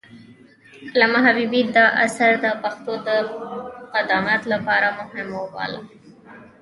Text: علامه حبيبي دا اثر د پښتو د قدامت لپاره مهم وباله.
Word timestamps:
علامه 0.93 1.19
حبيبي 1.27 1.61
دا 1.75 1.85
اثر 2.05 2.31
د 2.43 2.45
پښتو 2.61 2.93
د 3.07 3.09
قدامت 3.93 4.41
لپاره 4.53 4.87
مهم 4.99 5.29
وباله. 5.39 5.81